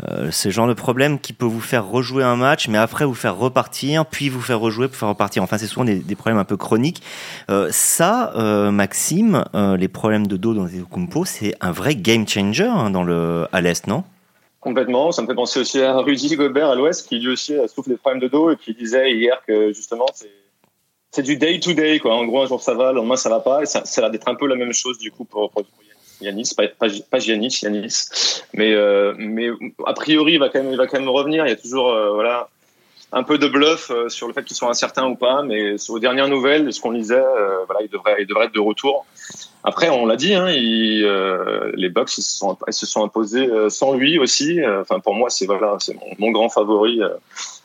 [0.05, 3.05] euh, c'est le genre de problème qui peut vous faire rejouer un match, mais après
[3.05, 5.43] vous faire repartir, puis vous faire rejouer pour faire repartir.
[5.43, 7.03] Enfin, c'est souvent des, problèmes un peu chroniques.
[7.51, 11.95] Euh, ça, euh, Maxime, euh, les problèmes de dos dans les compos, c'est un vrai
[11.95, 14.05] game changer hein, dans le, à l'Est, non?
[14.61, 15.13] Complètement.
[15.13, 17.97] Ça me fait penser aussi à Rudy Gobert à l'Ouest, qui lui aussi souffre des
[17.97, 20.31] problèmes de dos et qui disait hier que justement, c'est
[21.13, 22.15] c'est du day to day quoi.
[22.15, 23.63] En gros, un jour ça va, le lendemain ça va pas.
[23.63, 25.65] Et ça, ça a l'air d'être un peu la même chose du coup pour, pour,
[26.21, 28.43] Yanis, pas, pas, pas Giannis, Yanis.
[28.55, 29.49] Mais, euh, mais
[29.87, 31.47] a priori, il va, quand même, il va quand même revenir.
[31.47, 32.49] Il y a toujours euh, voilà,
[33.13, 35.43] un peu de bluff euh, sur le fait qu'il soit incertain ou pas.
[35.43, 37.25] Mais aux dernières nouvelles, ce qu'on lisait,
[37.67, 39.07] voilà, il, devrait, il devrait être de retour.
[39.69, 43.49] Après, on l'a dit, hein, euh, les Bucks ils se, sont, ils se sont imposés
[43.49, 44.63] euh, sans lui aussi.
[44.63, 47.01] Euh, enfin, pour moi, c'est voilà, c'est mon, grand favori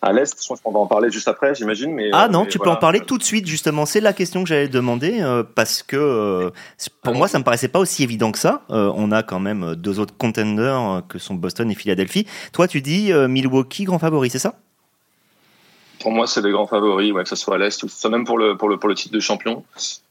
[0.01, 0.35] à l'est.
[0.41, 1.93] Je pense qu'on va en parler juste après, j'imagine.
[1.93, 3.85] Mais ah non, tu peux en parler tout de suite justement.
[3.85, 5.23] C'est la question que j'allais demander
[5.53, 6.51] parce que
[7.03, 8.63] pour moi, ça me paraissait pas aussi évident que ça.
[8.69, 12.25] on a quand même deux autres contenders que sont Boston et Philadelphie.
[12.51, 14.55] Toi, tu dis Milwaukee grand favori, c'est ça?
[16.01, 18.25] Pour moi, c'est les grands favoris, ouais, que ce soit à l'Est ou soit même
[18.25, 19.63] pour le, pour le, pour le titre de champion.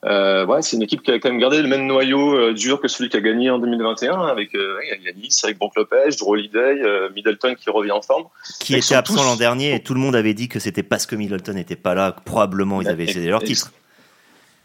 [0.05, 2.81] Euh, ouais, c'est une équipe qui a quand même gardé le même noyau euh, dur
[2.81, 6.83] que celui qui a gagné en 2021 avec euh, Yanis, avec Brook Lopez, Drew Holiday,
[6.83, 8.25] euh, Middleton qui revient en forme.
[8.61, 11.17] Qui était absent l'an dernier et tout le monde avait dit que c'était parce que
[11.17, 13.73] Middleton n'était pas là, probablement ils avaient cédé leur titre.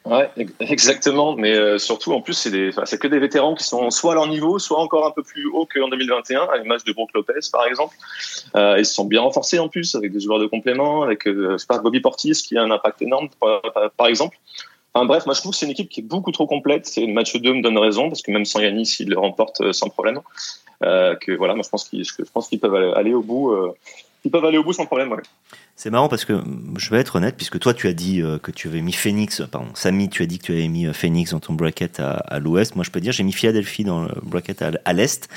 [0.05, 1.35] Ouais, exactement.
[1.35, 4.27] Mais euh, surtout, en plus, c'est des, que des vétérans qui sont soit à leur
[4.27, 7.65] niveau, soit encore un peu plus haut qu'en 2021, à l'image de Brook Lopez, par
[7.65, 7.95] exemple.
[8.55, 11.57] Euh, ils se sont bien renforcés en plus avec des joueurs de complément, avec euh,
[11.83, 13.29] Bobby Portis qui a un impact énorme,
[13.97, 14.37] par, exemple.
[14.93, 16.85] Enfin, bref, moi je trouve que c'est une équipe qui est beaucoup trop complète.
[16.85, 19.59] C'est une match 2 me donne raison parce que même sans Yanis, ils le remportent
[19.59, 20.21] euh, sans problème.
[20.83, 23.51] Euh, que voilà, moi je pense qu'ils, je peuvent aller au bout.
[23.51, 23.73] Euh,
[24.25, 25.15] ils peuvent aller au bout sans problème.
[25.75, 26.41] C'est marrant parce que
[26.77, 29.43] je vais être honnête, puisque toi tu as dit euh, que tu avais mis Phoenix,
[29.51, 32.39] pardon, Samy, tu as dit que tu avais mis euh, Phoenix dans ton bracket à,
[32.39, 32.75] l'ouest.
[32.75, 35.29] Moi je peux dire, j'ai mis Philadelphie dans le bracket à, l'est.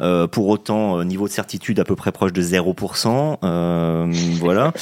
[0.00, 3.38] Euh, pour autant, niveau de certitude à peu près proche de 0%.
[4.40, 4.72] voilà.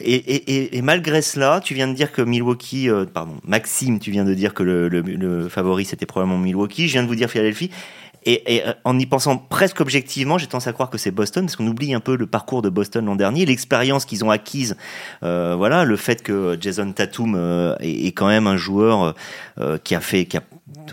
[0.00, 4.52] Et, malgré cela, tu viens de dire que Milwaukee, pardon, Maxime, tu viens de dire
[4.52, 6.88] que le favori c'était probablement Milwaukee.
[6.88, 7.70] Je viens de vous dire Philadelphie.
[8.24, 11.56] Et, euh, en y pensant presque objectivement, j'ai tendance à croire que c'est Boston, parce
[11.56, 14.76] qu'on oublie un peu le parcours de Boston l'an dernier, l'expérience qu'ils ont acquise.
[15.22, 19.14] Euh, voilà, le fait que Jason Tatum euh, est, quand même un joueur
[19.84, 20.42] qui a fait, qui a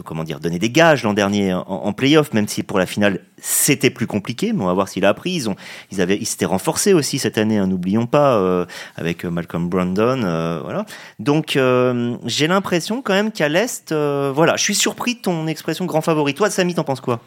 [0.04, 3.20] comment dire, donné des gages l'an dernier en, en playoff, même si pour la finale
[3.42, 5.32] c'était plus compliqué, mais on va voir s'il a appris.
[5.32, 5.56] Ils ont,
[5.92, 8.66] ils avaient, ils s'étaient renforcés aussi cette année, hein, n'oublions pas,
[8.96, 10.86] avec Malcolm Brandon, voilà.
[11.20, 11.58] Donc
[12.26, 16.34] j'ai l'impression quand même qu'à l'est, voilà, je suis surpris de ton expression grand favori.
[16.34, 17.19] Toi, Samy, t'en penses quoi?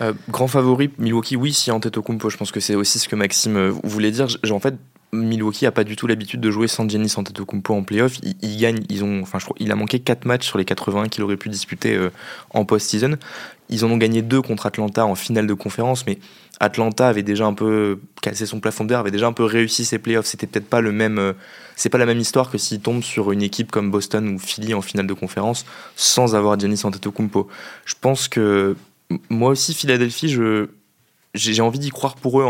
[0.00, 3.56] Euh, grand favori, Milwaukee, oui, si Antetokounmpo, je pense que c'est aussi ce que Maxime
[3.56, 4.28] euh, voulait dire.
[4.50, 4.74] en fait,
[5.12, 8.18] Milwaukee a pas du tout l'habitude de jouer sans Giannis Antetokounmpo en playoff.
[8.22, 11.08] Il, gagne, ils ont, enfin, je crois, il a manqué 4 matchs sur les 80
[11.08, 12.10] qu'il aurait pu disputer euh,
[12.50, 13.18] en post-season.
[13.68, 16.18] Ils en ont gagné deux contre Atlanta en finale de conférence, mais
[16.60, 19.98] Atlanta avait déjà un peu cassé son plafond d'air, avait déjà un peu réussi ses
[19.98, 20.26] playoffs.
[20.26, 21.34] C'était peut-être pas le même,
[21.76, 24.74] c'est pas la même histoire que s'il tombe sur une équipe comme Boston ou Philly
[24.74, 27.48] en finale de conférence sans avoir Giannis Antetokounmpo.
[27.84, 28.76] Je pense que
[29.28, 30.68] moi aussi, Philadelphie, je,
[31.34, 32.46] j'ai envie d'y croire pour eux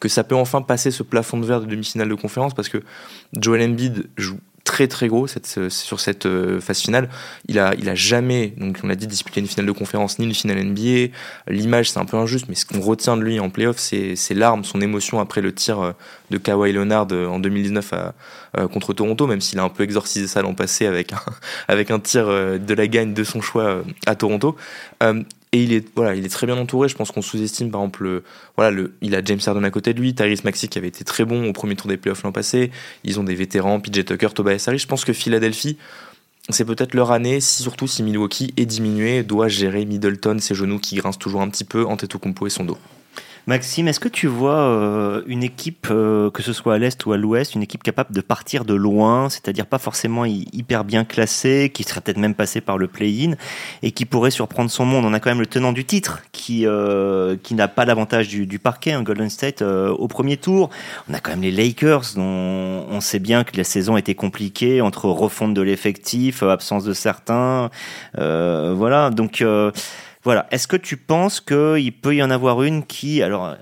[0.00, 2.82] que ça peut enfin passer ce plafond de verre de demi-finale de conférence parce que
[3.32, 7.08] Joel Embiid joue très très gros sur cette euh, phase finale.
[7.48, 10.24] Il a, il a jamais, donc on l'a dit, disputé une finale de conférence ni
[10.24, 11.12] une finale NBA.
[11.48, 14.34] L'image c'est un peu injuste, mais ce qu'on retient de lui en playoff, c'est ses
[14.34, 15.92] larmes, son émotion après le tir euh,
[16.30, 18.14] de Kawhi Leonard euh, en 2019 à,
[18.68, 21.20] contre Toronto, même s'il a un peu exorcisé ça l'an passé avec un,
[21.68, 24.56] avec un tir de la gagne de son choix à Toronto
[25.52, 26.88] et il est voilà il est très bien entouré.
[26.88, 28.22] Je pense qu'on sous-estime par exemple
[28.56, 31.04] voilà le, il a James Harden à côté de lui Tyrese Maxey qui avait été
[31.04, 32.70] très bon au premier tour des playoffs l'an passé.
[33.04, 34.78] Ils ont des vétérans PJ Tucker Tobias Harris.
[34.78, 35.76] Je pense que Philadelphie
[36.48, 40.96] c'est peut-être leur année, surtout si Milwaukee est diminué, doit gérer Middleton, ses genoux qui
[40.96, 42.78] grincent toujours un petit peu, Antetokounmpo et son dos.
[43.48, 47.12] Maxime, est-ce que tu vois euh, une équipe, euh, que ce soit à l'est ou
[47.12, 51.72] à l'ouest, une équipe capable de partir de loin, c'est-à-dire pas forcément hyper bien classée,
[51.74, 53.32] qui serait peut-être même passée par le play-in
[53.82, 55.04] et qui pourrait surprendre son monde?
[55.04, 58.58] On a quand même le tenant du titre qui euh, qui n'a pas l'avantage du,
[58.60, 60.70] parquet, hein, Golden State au premier tour.
[61.10, 64.80] On a quand même les Lakers dont on sait bien que la saison était compliquée
[64.80, 67.70] entre refonte de l'effectif, absence de certains,
[68.14, 69.10] voilà.
[69.10, 69.42] Donc
[70.24, 70.46] voilà.
[70.50, 73.56] Est-ce que tu penses qu'il peut y en avoir une qui, alors,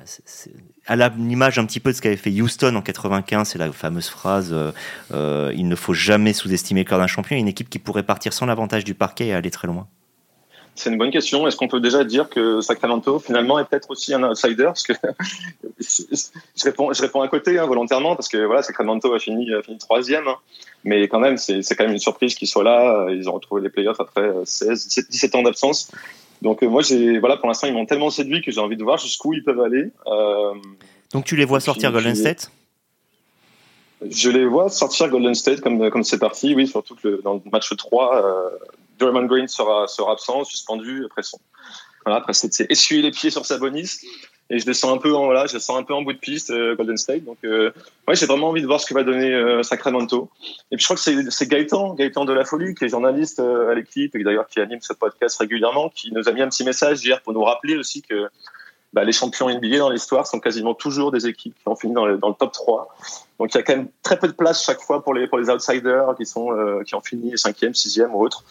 [0.86, 4.08] à l'image un petit peu de ce qu'avait fait Houston en 95, c'est la fameuse
[4.08, 4.72] phrase euh,
[5.14, 7.36] euh, il ne faut jamais sous-estimer le corps d'un champion.
[7.36, 9.86] Une équipe qui pourrait partir sans l'avantage du parquet et aller très loin.
[10.74, 11.46] C'est une bonne question.
[11.46, 14.70] Est-ce qu'on peut déjà dire que Sacramento finalement est peut-être aussi un outsider?
[15.78, 20.28] Je réponds, je réponds à côté hein, volontairement parce que voilà, Sacramento a fini, troisième,
[20.28, 20.36] hein.
[20.84, 23.06] mais quand même c'est quand même une surprise qu'ils soient là.
[23.10, 25.90] Ils ont retrouvé les playoffs après 16, 17 ans d'absence.
[26.42, 28.85] Donc euh, moi, j'ai voilà, pour l'instant, ils m'ont tellement séduit que j'ai envie de
[28.85, 29.90] voir jusqu'où ils peuvent aller.
[30.07, 30.55] Euh,
[31.12, 32.50] Donc tu les vois sortir Golden State?
[34.09, 37.50] Je les vois sortir Golden State comme comme c'est parti, oui, surtout que dans le
[37.50, 41.38] match 3, euh, Green sera sera absent, suspendu après son
[42.05, 44.00] voilà, après c'est essuyer les pieds sur sa bonus
[44.50, 46.50] et je descends un peu en voilà, je sens un peu en bout de piste
[46.50, 47.24] euh, Golden State.
[47.24, 47.70] Donc euh,
[48.08, 50.28] ouais, j'ai vraiment envie de voir ce que va donner euh, Sacramento.
[50.72, 53.74] Et puis je crois que c'est Gaëtan, Gaëtan de la Folie, qui est journaliste à
[53.74, 57.04] l'équipe et d'ailleurs qui anime ce podcast régulièrement, qui nous a mis un petit message
[57.04, 58.28] hier pour nous rappeler aussi que
[58.92, 62.06] bah, les champions NBA dans l'histoire sont quasiment toujours des équipes qui ont fini dans
[62.06, 62.88] le, top 3.
[63.38, 65.38] Donc il y a quand même très peu de place chaque fois pour les pour
[65.38, 66.48] les outsiders qui sont
[66.84, 68.44] qui ont fini cinquième, sixième ou autre.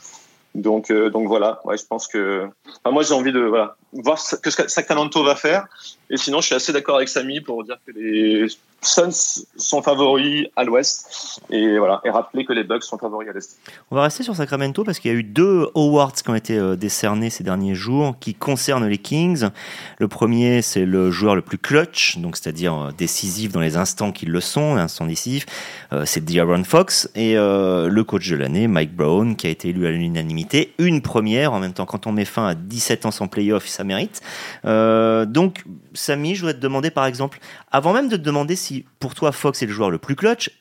[0.55, 2.47] Donc, donc voilà, ouais, je pense que.
[2.83, 5.67] Moi, j'ai envie de voilà, voir ce que Sacramento va faire.
[6.09, 8.47] Et sinon, je suis assez d'accord avec Samy pour dire que les
[8.81, 13.33] Suns sont favoris à l'ouest et voilà et rappeler que les Bucks sont favoris à
[13.33, 13.57] l'est.
[13.91, 16.57] On va rester sur Sacramento parce qu'il y a eu deux awards qui ont été
[16.57, 19.49] euh, décernés ces derniers jours qui concernent les Kings.
[19.97, 24.13] Le premier c'est le joueur le plus clutch, donc c'est-à-dire euh, décisif dans les instants
[24.13, 25.45] qu'ils le sont, instants décisifs.
[25.91, 29.87] Euh, c'est D'Aaron Fox et le coach de l'année Mike Brown qui a été élu
[29.87, 33.27] à l'unanimité, une première en même temps quand on met fin à 17 ans sans
[33.27, 34.21] playoff ça mérite.
[34.63, 35.63] donc
[35.93, 37.39] Samy, je voudrais te demander par exemple,
[37.71, 40.51] avant même de te demander si pour toi Fox est le joueur le plus clutch,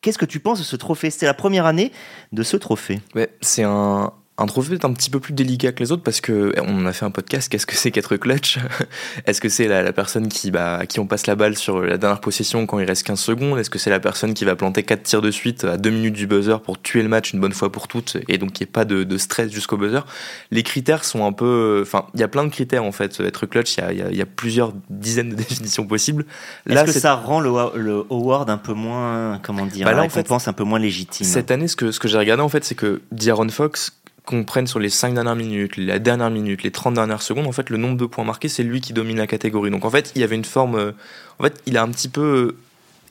[0.00, 1.10] qu'est-ce que tu penses de ce trophée?
[1.10, 1.90] C'était la première année
[2.32, 3.00] de ce trophée.
[3.14, 6.22] Ouais, c'est un, un trophée est un petit peu plus délicat que les autres parce
[6.22, 7.50] que eh, on a fait un podcast.
[7.50, 8.58] Qu'est-ce que c'est qu'être clutch?
[9.26, 11.98] Est-ce que c'est la, personne qui, bah, à qui on passe la balle sur la
[11.98, 13.58] dernière possession quand il reste 15 secondes?
[13.58, 16.14] Est-ce que c'est la personne qui va planter 4 tirs de suite à 2 minutes
[16.14, 18.70] du buzzer pour tuer le match une bonne fois pour toutes et donc qu'il n'y
[18.70, 20.06] ait pas de, stress jusqu'au buzzer?
[20.50, 21.80] Les critères sont un peu.
[21.82, 23.20] Enfin, il y a plein de critères en fait.
[23.20, 26.24] Être clutch, il y a, y a, plusieurs dizaines de définitions possibles.
[26.68, 29.38] Est-ce que ça rend le, le, award un peu moins.
[29.42, 30.06] Comment dire bah là,
[30.46, 31.26] un peu moins légitime?
[31.26, 33.92] Cette année, ce que, ce que j'ai regardé en fait, c'est que D'Aaron Fox
[34.26, 37.52] qu'on prenne sur les 5 dernières minutes, la dernière minute, les 30 dernières secondes, en
[37.52, 39.70] fait, le nombre de points marqués, c'est lui qui domine la catégorie.
[39.70, 40.76] Donc, en fait, il y avait une forme.
[40.76, 40.92] Euh,
[41.38, 42.56] en fait, il a un petit peu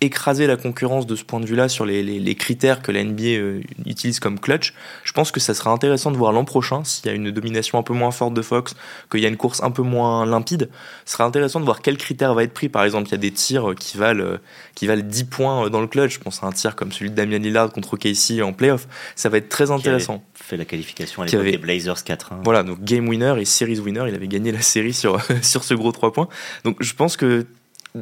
[0.02, 3.24] écraser la concurrence de ce point de vue-là sur les, les, critères que la NBA
[3.24, 7.08] euh, utilise comme clutch, je pense que ça sera intéressant de voir l'an prochain, s'il
[7.08, 8.76] y a une domination un peu moins forte de Fox,
[9.12, 10.70] qu'il y a une course un peu moins limpide,
[11.06, 12.70] ce sera intéressant de voir quel critère va être pris.
[12.70, 14.38] Par exemple, il y a des tirs qui valent,
[14.76, 16.14] qui valent 10 points dans le clutch.
[16.14, 18.88] Je pense à un tir comme celui de Damian Lillard contre Casey en playoff.
[19.16, 20.24] Ça va être très intéressant.
[20.34, 24.06] fait la qualification à l'époque des Blazers 4 Voilà, donc game winner et series winner.
[24.08, 26.30] Il avait gagné la série sur, sur ce gros 3 points.
[26.64, 27.46] Donc je pense que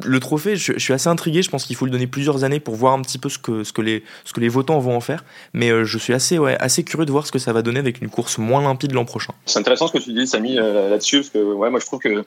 [0.04, 1.42] le trophée, je, suis assez intrigué.
[1.42, 3.82] Je pense qu'il faut lui donner plusieurs années pour voir un petit peu ce que,
[3.82, 5.24] les, votants vont en faire.
[5.54, 8.02] Mais euh, je suis assez, assez curieux de voir ce que ça va donner avec
[8.02, 9.34] une course moins limpide l'an prochain.
[9.46, 12.26] C'est intéressant ce que tu dis, Samy, euh, là-dessus, parce que moi je trouve que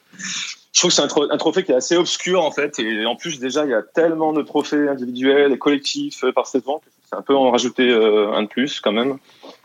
[0.82, 3.70] que c'est un, trophée qui est assez obscur en fait, et en plus déjà il
[3.70, 7.34] y a tellement de trophées individuels et collectifs euh, par saison que c'est un peu
[7.34, 9.18] en rajouter un de plus quand même.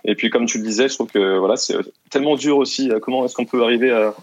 [0.04, 1.76] Et puis comme tu le disais, je trouve que voilà c'est
[2.10, 2.92] tellement dur aussi.
[3.04, 4.16] Comment est-ce qu'on peut arriver à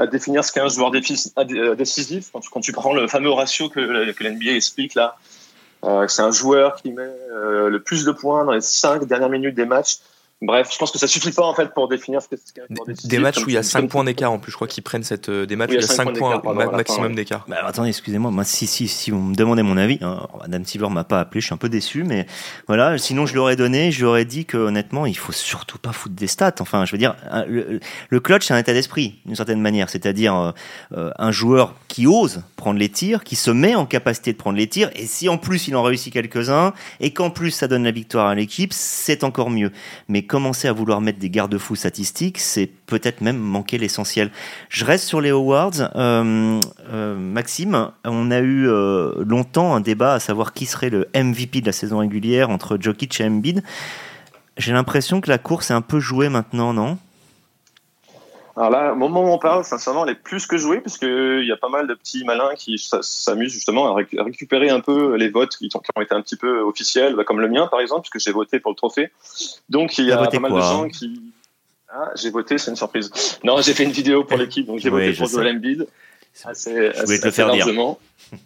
[0.00, 2.30] à définir ce qu'est joueur euh, décisif.
[2.32, 5.16] Quand tu, prends le fameux ratio que, que l'NBA explique là,
[5.84, 9.28] euh, c'est un joueur qui met euh, le plus de points dans les cinq dernières
[9.28, 9.98] minutes des matchs.
[10.42, 13.18] Bref, je pense que ça suffit pas en fait pour définir ce qu'est des, des
[13.18, 14.50] matchs où il y a 5 points d'écart en plus.
[14.50, 16.40] Je crois qu'ils prennent cette euh, des matchs où il y a 5 points
[16.72, 17.44] maximum d'écart.
[17.48, 20.88] Bah, attendez, excusez-moi, moi si si si vous me demandez mon avis, hein, Madame Silver
[20.88, 22.26] m'a pas appelé, je suis un peu déçu, mais
[22.68, 22.96] voilà.
[22.96, 26.14] Sinon, je l'aurais donné, je lui aurais dit que honnêtement, il faut surtout pas foutre
[26.14, 26.54] des stats.
[26.60, 30.34] Enfin, je veux dire, le, le clutch c'est un état d'esprit d'une certaine manière, c'est-à-dire
[30.34, 30.52] euh,
[30.96, 34.56] euh, un joueur qui ose prendre les tirs, qui se met en capacité de prendre
[34.56, 37.84] les tirs, et si en plus il en réussit quelques-uns, et qu'en plus ça donne
[37.84, 39.70] la victoire à l'équipe, c'est encore mieux.
[40.08, 44.30] Mais commencer à vouloir mettre des garde-fous statistiques, c'est peut-être même manquer l'essentiel.
[44.68, 45.72] Je reste sur les awards.
[45.96, 46.60] Euh,
[46.92, 51.62] euh, Maxime, on a eu euh, longtemps un débat à savoir qui serait le MVP
[51.62, 53.64] de la saison régulière entre Jokic et Embiid.
[54.56, 56.96] J'ai l'impression que la course est un peu jouée maintenant, non?
[58.60, 61.46] Alors là, au moment où on parle, sincèrement, elle est plus que jouée, parce qu'il
[61.46, 65.30] y a pas mal de petits malins qui s'amusent justement à, récupérer un peu les
[65.30, 68.22] votes qui ont, été un petit peu officiels, bah, comme le mien par exemple, puisque
[68.22, 69.12] j'ai voté pour le trophée.
[69.70, 71.22] Donc il y a pas mal de gens qui.
[71.88, 73.10] Ah, j'ai voté, c'est une surprise.
[73.44, 75.86] Non, j'ai fait une vidéo pour l'équipe, donc j'ai voté pour Joel Embiid.
[76.44, 77.98] Assez, je voulais te le faire largement.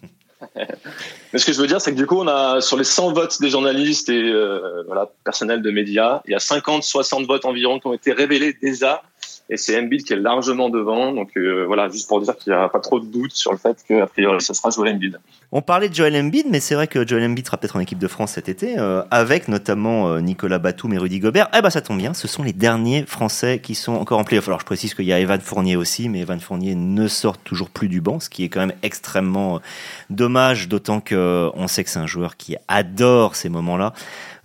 [0.55, 3.13] Mais ce que je veux dire, c'est que du coup, on a sur les 100
[3.13, 7.79] votes des journalistes et euh, voilà, personnel de médias, il y a 50-60 votes environ
[7.79, 9.03] qui ont été révélés déjà
[9.49, 11.13] et c'est Embiid qui est largement devant.
[11.13, 13.57] Donc euh, voilà, juste pour dire qu'il n'y a pas trop de doute sur le
[13.57, 15.19] fait que priori ce sera Joel Embiid.
[15.57, 17.97] On parlait de Joel Embiid, mais c'est vrai que Joel Embiid sera peut-être en équipe
[17.97, 21.47] de France cet été, euh, avec notamment euh, Nicolas Batum et Rudy Gobert.
[21.57, 24.49] Eh ben ça tombe bien, ce sont les derniers Français qui sont encore en playoff.
[24.49, 27.69] Alors je précise qu'il y a Evan Fournier aussi, mais Evan Fournier ne sort toujours
[27.69, 29.61] plus du banc, ce qui est quand même extrêmement
[30.09, 33.93] dommage, d'autant que on sait que c'est un joueur qui adore ces moments-là.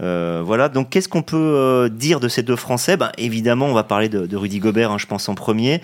[0.02, 2.96] Euh, voilà, donc qu'est-ce qu'on peut euh, dire de ces deux Français?
[2.96, 5.82] Ben, Évidemment, on va parler de, Rudy Gobert, hein, je pense, en premier.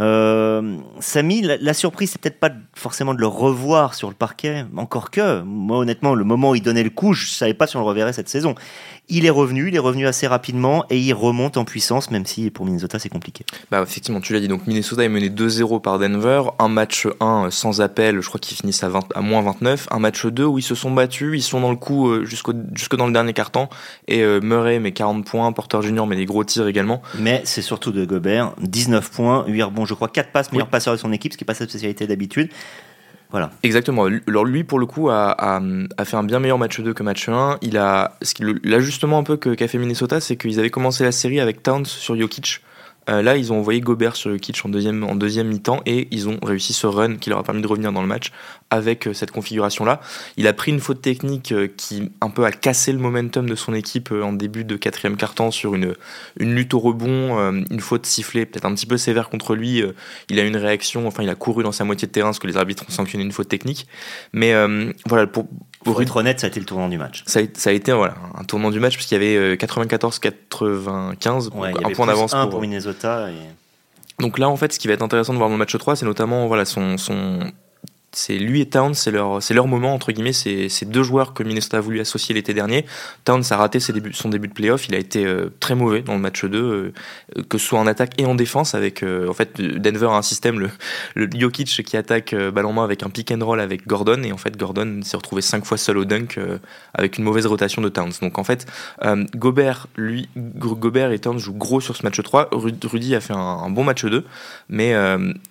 [0.00, 5.10] Euh, Samy, la, surprise, c'est peut-être pas forcément de le revoir sur le parquet, encore
[5.10, 7.80] que, moi honnêtement, le moment où il donnait le coup, je savais pas si on
[7.80, 8.54] le reverrait cette saison.
[9.08, 12.50] Il est revenu, il est revenu assez rapidement et il remonte en puissance, même si
[12.50, 13.44] pour Minnesota c'est compliqué.
[13.70, 17.50] Bah effectivement, tu l'as dit, donc Minnesota est mené 2-0 par Denver, un match 1
[17.50, 20.58] sans appel, je crois qu'ils finissent à, 20, à moins 29, un match 2 où
[20.58, 23.34] ils se sont battus, ils sont dans le coup euh, jusqu'au jusque dans le dernier
[23.34, 23.68] quart-temps,
[24.08, 27.02] et euh, Murray met 40 points, Porter Junior met des gros tirs également.
[27.18, 30.94] Mais c'est surtout de Gobert, 19 points, 8 rebonds, je crois, 4 passes, meilleur passeur
[30.94, 32.48] de son équipe, ce qui n'est pas sa spécialité d'habitude.
[33.30, 33.50] Voilà.
[33.62, 34.06] Exactement.
[34.28, 35.60] Alors lui, pour le coup, a,
[36.04, 37.58] fait un bien meilleur match 2 que match 1.
[37.62, 38.16] Il a,
[38.62, 42.16] l'ajustement un peu qu'a fait Minnesota, c'est qu'ils avaient commencé la série avec Towns sur
[42.16, 42.60] Jokic.
[43.10, 46.28] Euh, là, ils ont envoyé Gobert sur kitsch en deuxième, en deuxième mi-temps et ils
[46.28, 48.32] ont réussi ce run qui leur a permis de revenir dans le match
[48.74, 50.00] avec euh, cette configuration-là.
[50.36, 53.54] Il a pris une faute technique euh, qui un peu a cassé le momentum de
[53.54, 55.94] son équipe en début de quatrième quart-temps sur une,
[56.38, 57.38] une lutte au rebond,
[57.70, 59.82] une faute sifflée peut-être un petit peu sévère contre lui.
[60.28, 62.46] Il a une réaction, enfin il a couru dans sa moitié de terrain parce que
[62.46, 63.86] les arbitres ont sanctionné une faute technique.
[64.32, 64.54] Mais
[65.06, 65.46] voilà, pour,
[65.84, 67.22] pour être honnête, ça a été le tournant du match.
[67.26, 72.32] Ça a, été voilà, un tournant du match puisqu'il y avait 94-95, un point d'avance
[72.32, 73.28] pour, pour Minnesota.
[74.20, 75.96] Donc là, en fait, ce qui va être intéressant de voir dans le match 3,
[75.96, 77.40] c'est notamment voilà, son, son,
[78.16, 80.32] c'est lui et Towns, c'est leur, c'est leur moment entre guillemets.
[80.32, 82.84] C'est, c'est deux joueurs que Minnesota a voulu associer l'été dernier.
[83.24, 84.88] Towns a raté ses débuts, son début de playoff.
[84.88, 86.92] Il a été euh, très mauvais dans le match 2, euh,
[87.48, 88.74] que ce soit en attaque et en défense.
[88.74, 90.70] Avec euh, en fait Denver a un système le,
[91.14, 94.32] le Jokic qui attaque balle en main avec un pick and roll avec Gordon et
[94.32, 96.38] en fait Gordon s'est retrouvé cinq fois seul au dunk
[96.94, 98.12] avec une mauvaise rotation de Towns.
[98.22, 98.66] Donc en fait
[99.34, 102.50] Gobert, lui, Gobert et Towns jouent gros sur ce match 3.
[102.52, 104.24] Rudy a fait un, bon match 2,
[104.68, 104.94] mais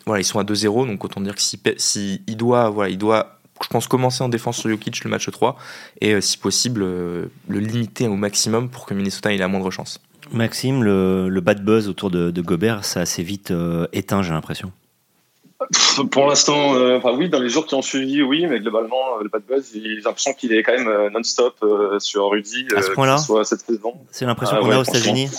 [0.05, 2.97] voilà ils sont à 2-0 donc autant dire que si, si il doit voilà, il
[2.97, 5.57] doit, je pense, commencer en défense sur Jokic le match 3
[6.01, 9.71] et, euh, si possible, euh, le limiter au maximum pour que Minnesota ait la moindre
[9.71, 9.99] chance.
[10.31, 14.71] Maxime, le, bad buzz autour de, Gobert, ça a assez vite euh, éteint, j'ai l'impression.
[16.11, 19.29] Pour l'instant, euh, enfin oui, dans les jours qui ont suivi, oui, mais globalement, le
[19.29, 21.63] bad buzz, j'ai l'impression qu'il est quand même non-stop
[21.99, 23.93] sur Rudy, à ce point-là, soit cette saison.
[24.11, 25.29] C'est l'impression qu'on a aux États-Unis.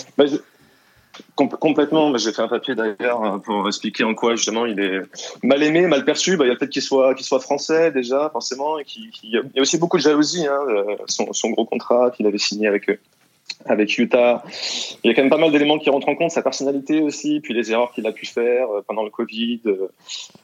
[1.37, 2.17] Bah, complètement.
[2.17, 5.01] J'ai fait un papier d'ailleurs pour expliquer en quoi justement il est
[5.43, 6.37] mal aimé, mal perçu.
[6.37, 8.79] Bah, il y a peut-être qu'il soit, qu'il soit français déjà, forcément.
[8.79, 8.85] Et
[9.23, 10.45] il y a aussi beaucoup de jalousie.
[10.47, 10.59] Hein,
[11.07, 12.99] son, son, gros contrat qu'il avait signé avec eux
[13.65, 14.43] avec Utah.
[15.03, 17.39] Il y a quand même pas mal d'éléments qui rentrent en compte, sa personnalité aussi,
[17.39, 19.89] puis les erreurs qu'il a pu faire euh, pendant le Covid, euh,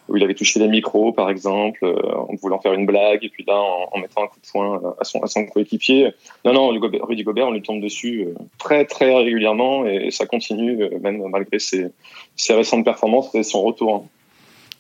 [0.08, 3.30] où il avait touché les micros, par exemple, euh, en voulant faire une blague, et
[3.30, 6.12] puis là, en, mettant un coup de poing à son, coéquipier.
[6.45, 11.24] Non, non, Rudy Gobert, on lui tombe dessus très, très régulièrement, et ça continue, même
[11.30, 11.88] malgré ses,
[12.36, 14.06] ses récentes performances et son retour.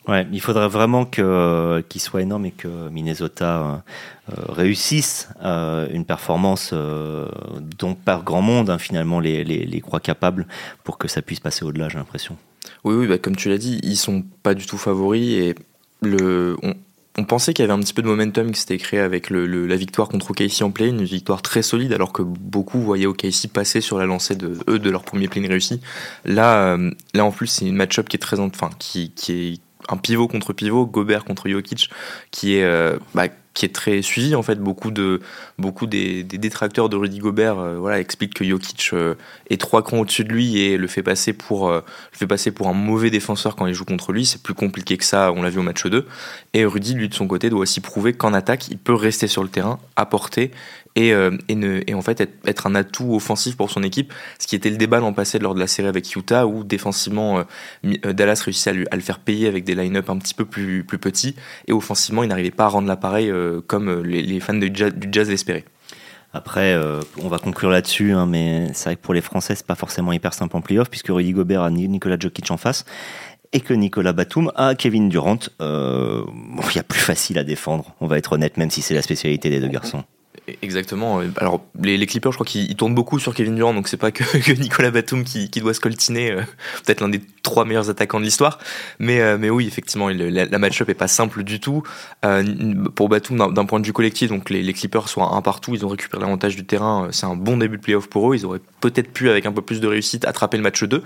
[0.07, 3.83] Ouais, il faudrait vraiment que qu'il soit énorme et que Minnesota
[4.29, 7.27] euh, réussisse euh, une performance euh,
[7.77, 10.47] dont par grand monde hein, finalement les, les, les, croit capables
[10.83, 12.35] pour que ça puisse passer au-delà, j'ai l'impression.
[12.83, 15.55] Oui, oui, bah, comme tu l'as dit, ils sont pas du tout favoris et
[16.01, 16.73] le on,
[17.17, 19.45] on pensait qu'il y avait un petit peu de momentum qui s'était créé avec le,
[19.45, 23.49] la victoire contre OKC en play, une victoire très solide, alors que beaucoup voyaient OKC
[23.53, 25.81] passer sur la lancée de eux de leur premier play réussi.
[26.25, 26.77] Là,
[27.13, 30.27] là en plus, c'est une match-up qui est très, enfin, qui, qui est un pivot
[30.27, 31.89] contre pivot, Gobert contre Jokic,
[32.31, 34.55] qui est, euh, bah, qui est très suivi en fait.
[34.55, 35.19] Beaucoup de
[35.57, 39.15] beaucoup des, détracteurs de Rudy Gobert, euh, voilà, expliquent que Jokic euh,
[39.49, 42.67] est trois crans au-dessus de lui et le fait passer pour le fait passer pour
[42.67, 44.25] un mauvais défenseur quand il joue contre lui.
[44.25, 45.31] C'est plus compliqué que ça.
[45.35, 46.07] On l'a vu au match 2.
[46.53, 49.43] Et Rudy, lui de son côté, doit aussi prouver qu'en attaque, il peut rester sur
[49.43, 50.51] le terrain, apporter
[50.95, 54.13] et, euh, et, ne, et, en fait être, être, un atout offensif pour son équipe,
[54.39, 57.39] ce qui était le débat l'an passé lors de la série avec Utah où défensivement
[57.39, 57.43] euh,
[58.05, 60.45] euh, Dallas réussit à, lui, à, le faire payer avec des line-up un petit peu
[60.45, 61.35] plus, plus petits
[61.67, 63.31] et offensivement il n'arrivait pas à rendre l'appareil
[63.67, 65.65] comme les, les, fans du jazz, du jazz l'espéraient.
[66.33, 66.79] Après,
[67.21, 70.13] on va conclure là-dessus, hein, mais c'est vrai que pour les Français, c'est pas forcément
[70.13, 72.85] hyper simple en playoff, puisque Rudy Gobert a Nicolas Jokic en face,
[73.53, 75.39] et que Nicolas Batum a Kevin Durant.
[75.61, 78.81] Euh, bon, il y a plus facile à défendre, on va être honnête, même si
[78.81, 80.03] c'est la spécialité des deux garçons.
[80.61, 81.21] Exactement.
[81.37, 84.23] Alors les, Clippers, je crois qu'ils tournent beaucoup sur Kevin Durant, donc c'est pas que,
[84.59, 86.41] Nicolas Batum qui, doit se coltiner, euh,
[86.85, 88.59] peut-être l'un des trois meilleurs attaquants de l'histoire.
[88.99, 91.83] Mais, euh, oui, effectivement, la, la match-up est pas simple du tout.
[92.25, 92.43] Euh,
[92.95, 95.85] pour Batum, d'un point de vue collectif, donc les, les, Clippers sont un partout, ils
[95.85, 97.09] ont récupéré l'avantage du terrain.
[97.11, 98.35] C'est un bon début de playoff pour eux.
[98.35, 101.03] Ils auraient peut-être pu, avec un peu plus de réussite, attraper le match 2.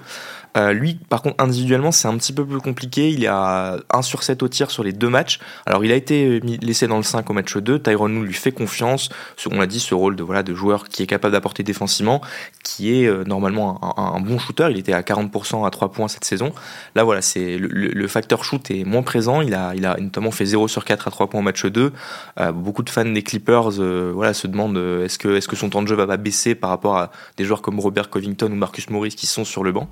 [0.56, 3.10] Euh, lui, par contre, individuellement, c'est un petit peu plus compliqué.
[3.10, 5.40] Il a 1 sur 7 au tir sur les deux matchs.
[5.66, 7.80] Alors, il a été laissé dans le 5 au match 2.
[7.80, 9.10] Tyron nous lui fait confiance.
[9.52, 12.22] On l'a dit, ce rôle de, voilà, de joueur qui est capable d'apporter défensivement,
[12.64, 14.68] qui est euh, normalement un, bon shooter.
[14.72, 16.54] Il était à 40% à 3 points cette saison.
[16.96, 19.42] Là, voilà, c'est le, facteur shoot est moins présent.
[19.42, 21.92] Il a, il a notamment fait 0 sur 4 à 3 points au match 2.
[22.40, 25.70] Euh, beaucoup de fans des Clippers euh, voilà, se demandent est-ce que, est-ce que son
[25.70, 28.56] temps de jeu va pas baisser par rapport à des joueurs comme Robert Covington ou
[28.56, 29.90] Marcus Morris qui sont sur le banc.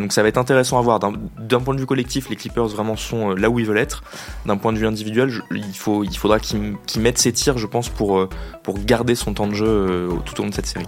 [0.00, 0.98] Donc ça va être intéressant à voir.
[0.98, 4.02] D'un point de vue collectif, les Clippers vraiment sont là où ils veulent être.
[4.46, 8.28] D'un point de vue individuel, il, faudra qu'ils mettent ses tirs, je pense, pour,
[8.62, 10.86] pour garder son temps de jeu tout au long de cette série.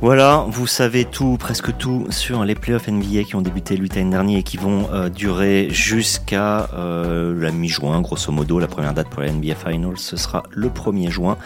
[0.00, 4.38] Voilà, vous savez tout, presque tout sur les playoffs NBA qui ont débuté le dernier
[4.38, 8.60] et qui vont euh, durer jusqu'à euh, la mi-juin, grosso modo.
[8.60, 11.36] La première date pour la NBA Finals, ce sera le 1er juin.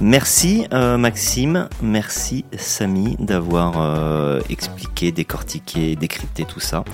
[0.00, 6.84] Merci euh, Maxime, merci Samy d'avoir expliqué, décortiqué, décrypté tout ça.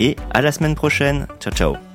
[0.00, 1.28] Et à la semaine prochaine.
[1.40, 1.87] Ciao ciao.